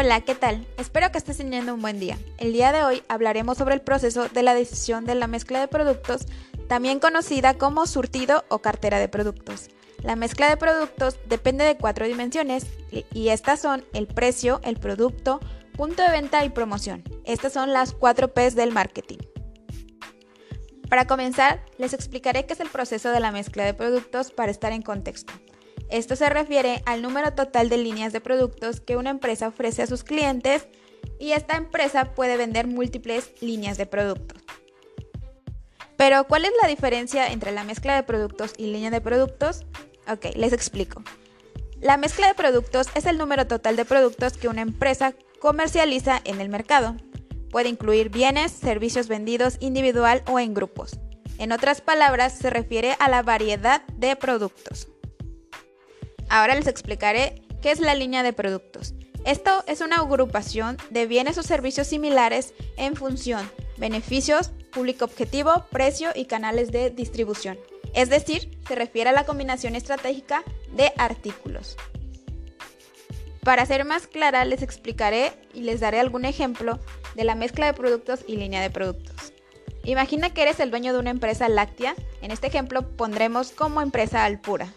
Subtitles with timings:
[0.00, 0.64] Hola, ¿qué tal?
[0.76, 2.16] Espero que estés teniendo un buen día.
[2.38, 5.66] El día de hoy hablaremos sobre el proceso de la decisión de la mezcla de
[5.66, 6.26] productos,
[6.68, 9.70] también conocida como surtido o cartera de productos.
[10.04, 12.64] La mezcla de productos depende de cuatro dimensiones
[13.12, 15.40] y estas son el precio, el producto,
[15.76, 17.02] punto de venta y promoción.
[17.24, 19.18] Estas son las cuatro P's del marketing.
[20.88, 24.70] Para comenzar, les explicaré qué es el proceso de la mezcla de productos para estar
[24.70, 25.32] en contexto.
[25.90, 29.86] Esto se refiere al número total de líneas de productos que una empresa ofrece a
[29.86, 30.66] sus clientes
[31.18, 34.42] y esta empresa puede vender múltiples líneas de productos.
[35.96, 39.66] Pero, ¿cuál es la diferencia entre la mezcla de productos y línea de productos?
[40.08, 41.02] Ok, les explico.
[41.80, 46.40] La mezcla de productos es el número total de productos que una empresa comercializa en
[46.40, 46.96] el mercado.
[47.50, 51.00] Puede incluir bienes, servicios vendidos individual o en grupos.
[51.38, 54.88] En otras palabras, se refiere a la variedad de productos.
[56.28, 58.94] Ahora les explicaré qué es la línea de productos.
[59.24, 66.10] Esto es una agrupación de bienes o servicios similares en función, beneficios, público objetivo, precio
[66.14, 67.58] y canales de distribución.
[67.94, 70.44] Es decir, se refiere a la combinación estratégica
[70.74, 71.76] de artículos.
[73.42, 76.78] Para ser más clara, les explicaré y les daré algún ejemplo
[77.14, 79.32] de la mezcla de productos y línea de productos.
[79.84, 81.94] Imagina que eres el dueño de una empresa láctea.
[82.20, 84.68] En este ejemplo pondremos como empresa Alpura.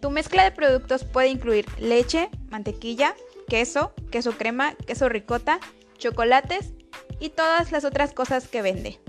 [0.00, 3.14] Tu mezcla de productos puede incluir leche, mantequilla,
[3.48, 5.58] queso, queso crema, queso ricota,
[5.98, 6.72] chocolates
[7.18, 9.00] y todas las otras cosas que vende.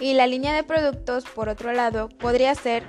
[0.00, 2.84] Y la línea de productos, por otro lado, podría ser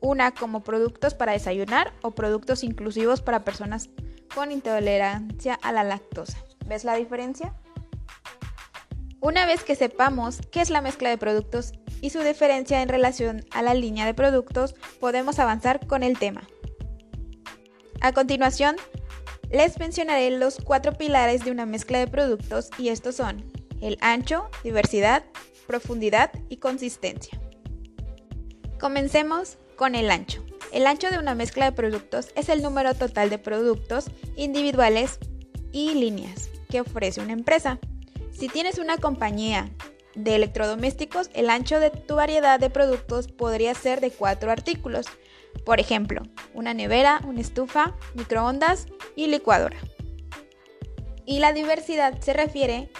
[0.00, 3.90] una como productos para desayunar o productos inclusivos para personas
[4.34, 6.38] con intolerancia a la lactosa.
[6.66, 7.54] ¿Ves la diferencia?
[9.20, 11.72] Una vez que sepamos qué es la mezcla de productos
[12.02, 16.42] y su diferencia en relación a la línea de productos, podemos avanzar con el tema.
[18.02, 18.76] A continuación,
[19.50, 23.44] les mencionaré los cuatro pilares de una mezcla de productos y estos son
[23.80, 25.24] el ancho, diversidad,
[25.66, 27.40] profundidad y consistencia.
[28.80, 30.44] Comencemos con el ancho.
[30.72, 34.06] El ancho de una mezcla de productos es el número total de productos
[34.36, 35.18] individuales
[35.70, 37.78] y líneas que ofrece una empresa.
[38.32, 39.70] Si tienes una compañía
[40.14, 45.06] de electrodomésticos, el ancho de tu variedad de productos podría ser de cuatro artículos.
[45.64, 46.22] Por ejemplo,
[46.54, 48.86] una nevera, una estufa, microondas
[49.16, 49.76] y licuadora.
[51.24, 52.90] Y la diversidad se refiere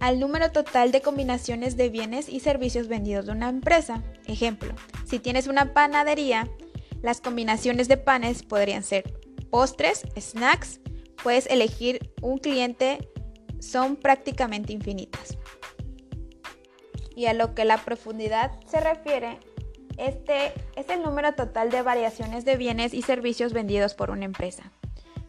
[0.00, 4.02] al número total de combinaciones de bienes y servicios vendidos de una empresa.
[4.26, 4.74] Ejemplo,
[5.06, 6.48] si tienes una panadería,
[7.02, 9.04] las combinaciones de panes podrían ser
[9.50, 10.80] postres, snacks,
[11.22, 13.08] puedes elegir un cliente,
[13.60, 15.38] son prácticamente infinitas
[17.14, 19.38] y a lo que la profundidad se refiere,
[19.98, 24.72] este es el número total de variaciones de bienes y servicios vendidos por una empresa.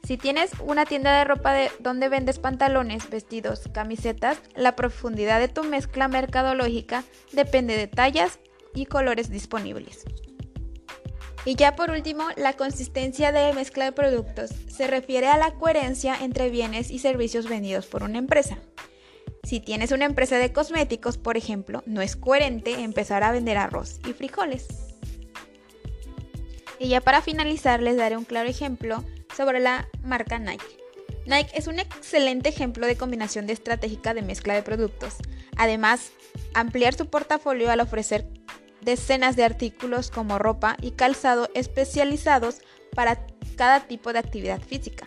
[0.06, 5.48] Si tienes una tienda de ropa de, donde vendes pantalones, vestidos, camisetas, la profundidad de
[5.48, 8.40] tu mezcla mercadológica depende de tallas
[8.76, 10.04] y colores disponibles.
[11.46, 16.16] Y ya por último, la consistencia de mezcla de productos se refiere a la coherencia
[16.22, 18.58] entre bienes y servicios vendidos por una empresa.
[19.54, 24.00] Si tienes una empresa de cosméticos, por ejemplo, no es coherente empezar a vender arroz
[24.04, 24.66] y frijoles.
[26.80, 29.04] Y ya para finalizar les daré un claro ejemplo
[29.38, 30.66] sobre la marca Nike.
[31.28, 35.18] Nike es un excelente ejemplo de combinación estratégica de mezcla de productos.
[35.56, 36.14] Además,
[36.56, 38.28] ampliar su portafolio al ofrecer
[38.82, 42.62] decenas de artículos como ropa y calzado especializados
[42.96, 45.06] para cada tipo de actividad física.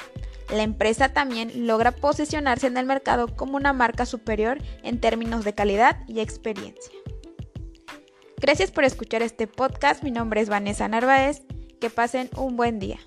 [0.50, 5.54] La empresa también logra posicionarse en el mercado como una marca superior en términos de
[5.54, 6.92] calidad y experiencia.
[8.38, 10.02] Gracias por escuchar este podcast.
[10.02, 11.42] Mi nombre es Vanessa Narváez.
[11.80, 12.98] Que pasen un buen día.